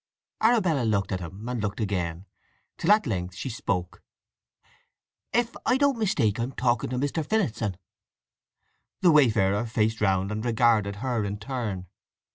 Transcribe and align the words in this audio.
Arabella 0.41 0.81
looked 0.83 1.11
at 1.11 1.19
him, 1.19 1.47
and 1.47 1.61
looked 1.61 1.79
again, 1.79 2.25
till 2.79 2.91
at 2.91 3.05
length 3.05 3.35
she 3.35 3.51
spoke. 3.51 4.01
"If 5.31 5.55
I 5.63 5.77
don't 5.77 5.99
mistake 5.99 6.39
I 6.39 6.41
am 6.45 6.53
talking 6.53 6.89
to 6.89 6.97
Mr. 6.97 7.23
Phillotson?" 7.23 7.77
The 9.01 9.11
wayfarer 9.11 9.67
faced 9.67 10.01
round 10.01 10.31
and 10.31 10.43
regarded 10.43 10.95
her 11.05 11.23
in 11.23 11.37
turn. 11.37 11.85